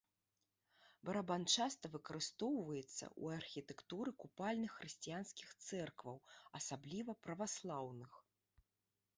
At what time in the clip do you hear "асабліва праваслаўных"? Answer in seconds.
6.63-8.11